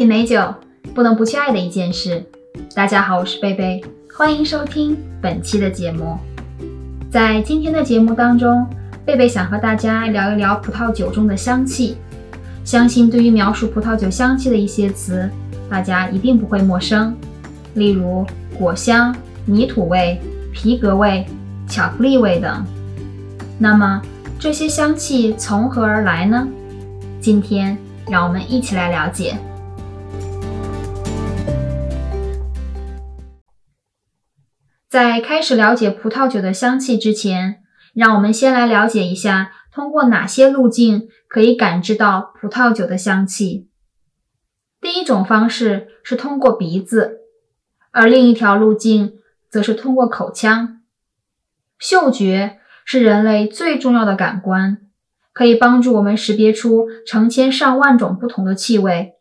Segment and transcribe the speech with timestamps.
[0.00, 0.42] 品美酒
[0.94, 2.24] 不能不去爱的一件事。
[2.74, 3.84] 大家好，我是贝贝，
[4.16, 6.16] 欢迎收听本期的节目。
[7.10, 8.66] 在今天的节目当中，
[9.04, 11.98] 贝贝想和大家聊一聊葡萄酒中的香气。
[12.64, 15.28] 相信对于描述葡萄酒香气的一些词，
[15.68, 17.14] 大家一定不会陌生，
[17.74, 18.26] 例如
[18.58, 20.18] 果香、泥土味、
[20.50, 21.26] 皮革味、
[21.68, 22.64] 巧克力味等。
[23.58, 24.00] 那么
[24.38, 26.48] 这些香气从何而来呢？
[27.20, 27.76] 今天
[28.08, 29.36] 让我们一起来了解。
[34.90, 37.62] 在开始了解葡萄酒的香气之前，
[37.94, 43.68] 让我们先来了解一下，通过哪些路径可以感知到葡萄酒的香气。
[44.80, 47.20] 第一种方式是通过鼻子，
[47.92, 49.12] 而另一条路径
[49.48, 50.80] 则是通过口腔。
[51.78, 54.78] 嗅觉是人类最重要的感官，
[55.32, 59.14] 可以帮助我们识别出成千上万种不同的气味。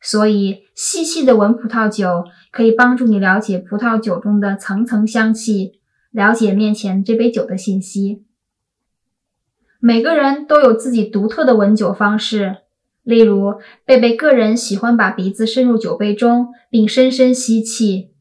[0.00, 5.80] 所以，细细的闻葡萄酒可以帮助你了解葡萄酒中的层层香气，
[6.12, 8.24] 了解面前这杯酒的信息。
[9.80, 12.58] 每个人都有自己独特的闻酒方式，
[13.02, 18.12] 例如贝贝个人喜欢把鼻子伸入酒杯中并深深吸气，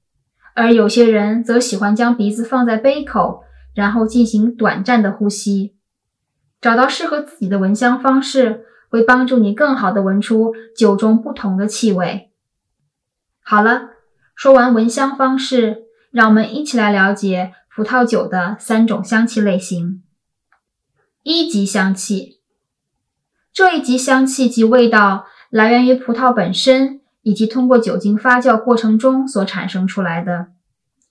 [0.55, 3.43] 而有些人则喜欢将鼻子放在杯口，
[3.75, 5.75] 然后进行短暂的呼吸。
[6.59, 8.65] 找到适合自己的闻香方式。
[8.89, 12.31] 会帮助你更好的闻出酒中不同的气味。
[13.41, 13.89] 好了，
[14.35, 20.03] 说完闻香方式，让我们一起来了解葡萄酒的三种香气类型。
[21.23, 22.39] 一级香气，
[23.51, 30.47] 这一级香气及味道来源于葡萄本身以及通过酒精发酵过程中所产生出来的。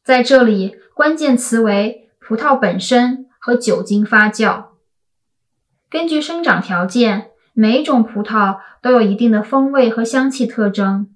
[0.03, 4.67] 在这里，关键词为葡萄本身和酒精发酵。
[5.91, 7.31] 根据生长条件。
[7.59, 11.09] 每种葡萄都有一定的风味和香气特征，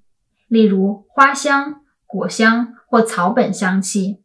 [0.49, 4.23] 例如花香、果香或草本香气。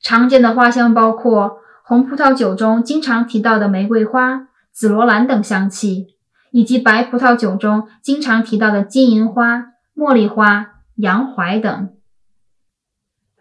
[0.00, 6.14] 常见的花香包括红葡萄酒中经常提到的玫瑰花、紫罗兰等香气，
[6.52, 11.92] 以及白葡萄酒中经常提到的金银花、茉莉花、洋槐等。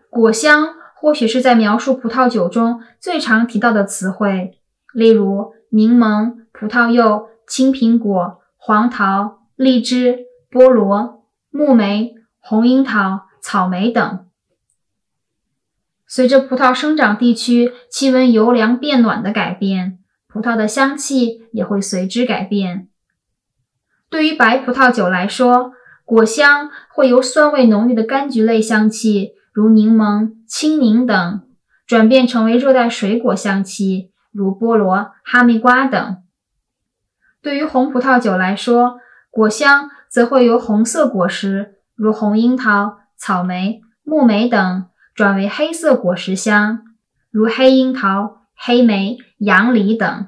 [0.10, 4.58] 果香或许是在描述葡萄酒中最常提到的词汇，
[4.96, 7.28] 例如柠檬、葡萄柚。
[7.48, 10.20] 青苹果、黄桃、荔枝、
[10.50, 14.26] 菠萝、木莓、红樱桃、草莓等。
[16.08, 22.90] 随着葡萄生长地区气温由凉变暖的改变，葡萄的香气也会随之改变。
[24.10, 25.72] 对于白葡萄酒来说，
[26.04, 31.48] 果香会由酸味浓郁的柑橘类香气，如柠檬、青柠等，
[31.88, 36.21] 转变成为热带水果香气，如菠萝、哈密瓜等。
[37.42, 39.00] 对于红葡萄酒来说，
[39.32, 44.86] 果香则会由红色果实，如红樱桃、草莓、木莓等，
[45.16, 46.84] 转为黑色果实香，
[47.32, 50.28] 如黑樱桃、黑莓、杨梨等。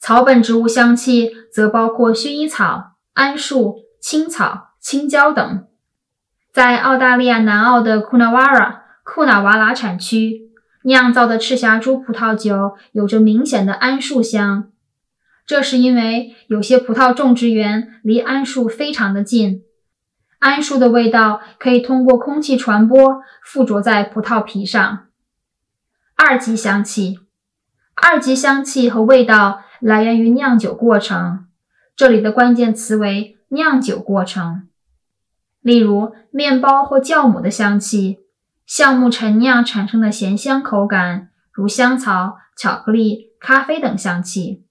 [0.00, 5.66] 草本植物香气则包括薰衣草、桉树、青草、青椒等。
[6.50, 10.50] 在澳大利亚南澳的库纳瓦拉库纳瓦拉产区
[10.84, 14.71] 酿造的赤霞珠葡萄酒，有着明显的桉树香。
[15.52, 19.64] 这是因为有些葡萄种植园离桉树非常的近，
[20.40, 25.08] 桉树的味道可以通过空气传播，附着在葡萄皮上。
[26.16, 27.18] 二级香气，
[27.94, 31.44] 二级香气和味道来源于酿酒过程，
[31.94, 34.68] 这里的关键词为酿酒过程。
[35.60, 38.20] 例如，面包或酵母的香气，
[38.64, 44.64] 橡木陈酿产生的咸香口感，如香草、巧克力、咖啡等香气。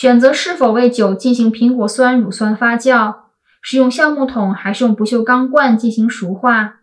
[0.00, 3.16] 选择是否为酒进行苹果酸乳酸发酵，
[3.60, 6.76] 是用橡木桶还是用不锈钢罐进行熟化，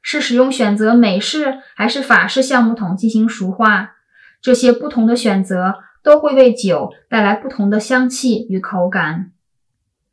[0.00, 3.94] 是使用选择美式还是法式橡木桶进行熟化，
[4.40, 9.32] 这些不同的选择都会为酒带来不同的香气与口感。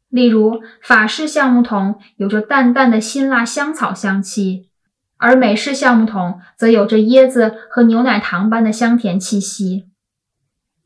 [0.09, 4.69] 例如，法式橡木桶有着淡淡的辛辣香草香气，
[5.18, 9.88] 而美式橡木桶则有着椰子和牛奶糖般的香甜气息。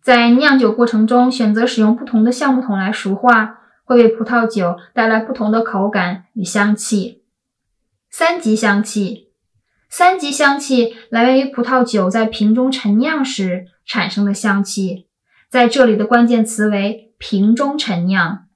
[0.03, 7.23] 在酿酒过程中，选择使用不同的橡木桶来熟化，会为葡萄酒带来不同的口感与香气。
[8.09, 9.29] 三级香气，
[9.89, 15.07] 三级香气来源于葡萄酒在瓶中陈酿时产生的香气，
[15.49, 18.47] 在这里的关键词为瓶中陈酿。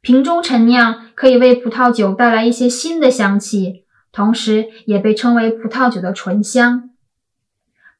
[0.00, 6.90] 瓶中陈酿可以为葡萄酒带来一些新的香气，同时也被称为葡萄酒的醇香。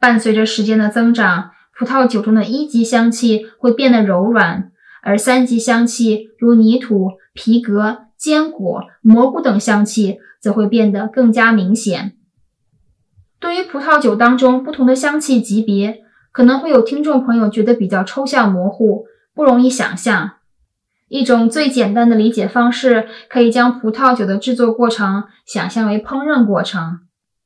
[0.01, 1.53] 伴随着时间的增长。
[1.79, 12.15] 葡萄酒中的一级香气会变得柔软，而三级香气如泥土、皮革、坚果、蘑菇等香气则会变得更加明显。
[13.39, 16.03] 对于葡萄酒当中不同的香气级别，
[16.33, 20.33] 可能会有听众朋友觉得比较抽象模糊，不容易想象。
[21.09, 27.01] 一种最简单的理解方式，可以将葡萄酒的制作过程想象为烹饪过程。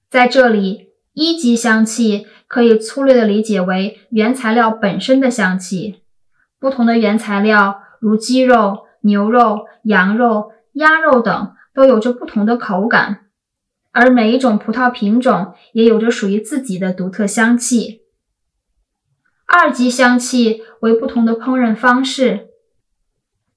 [0.09, 6.03] 在这里，一级香气可以粗略的理解为原材料本身的香气。
[6.59, 13.27] 不同的原材料，如鸡肉、牛肉、羊肉、鸭肉等，都有着不同的口感，
[13.93, 18.03] 而每一种葡萄品种也有着属于自己的独特香气。
[19.47, 22.49] 二级香气为不同的烹饪方式。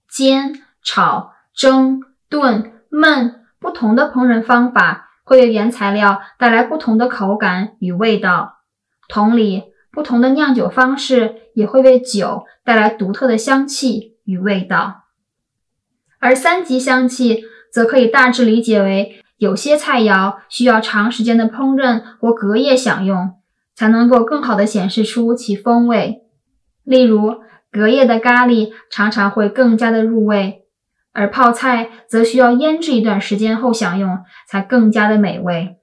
[0.10, 8.60] 煎、炒、蒸、炖、焖，不同的烹饪方法会为原材料带来不同的口感与味道。
[9.08, 15.04] 同理，不同的酿酒方式也会为酒带来独特的香气与味道。
[16.20, 23.34] 而三级香气则可以大致理解为，有些菜肴需要长时间的烹饪或隔夜享用，
[23.76, 26.24] 才能够更好的显示出其风味。
[26.84, 27.42] 例如，
[27.72, 30.63] 隔夜的咖喱常常会更加的入味，
[31.14, 35.78] 而泡菜则需要腌制一段时间后享用才更加的美味。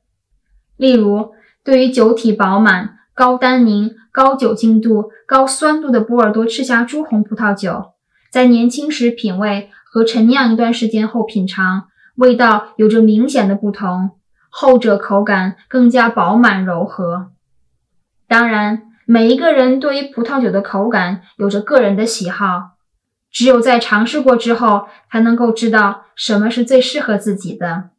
[0.77, 1.33] 例如，
[1.65, 7.93] 对于酒体饱满、高单宁、高酒精度、高酸度的波尔多赤霞珠红葡萄酒，
[8.31, 11.85] 在年轻时品味和陈酿一段时间后品尝，
[12.17, 14.11] 味道有着明显的不同，
[14.51, 17.31] 后者口感更加饱满柔和。
[18.29, 18.83] 当然。
[19.07, 22.77] 每一个人对于葡萄酒的口感有着个人的喜好，
[23.33, 27.91] 只有在尝试过之后，才能够知道什么是最适合自己的。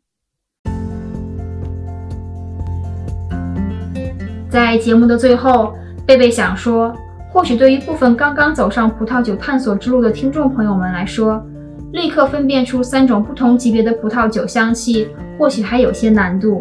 [4.50, 5.74] 在节目的最后，
[6.06, 6.94] 贝贝想说，
[7.32, 11.42] 或许对于部分刚刚走上葡萄酒探索之路的听众朋友们来说，
[11.94, 15.08] 立刻分辨出三种不同级别的葡萄酒香气，
[15.38, 16.60] 或许还有些难度。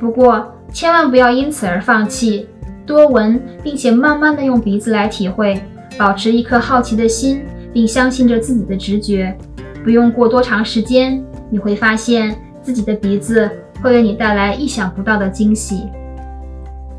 [0.00, 2.48] 不过，千万不要因此而放弃。
[2.86, 5.62] 多闻，并且慢慢的用鼻子来体会，
[5.98, 9.36] 保持一颗好奇的心，并相信着自己的直觉。
[9.82, 13.50] 不用过多长时间，你会发现自己的鼻子
[13.82, 15.88] 会为你带来意想不到的惊喜。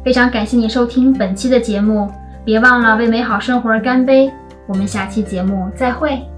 [0.03, 2.09] 非常感谢你收听本期的节目，
[2.43, 4.29] 别忘了为美好生活而干杯。
[4.67, 6.32] 我们下期节目再会。